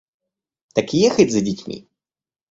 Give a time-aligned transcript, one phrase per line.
[0.73, 1.87] Так ехать за детьми?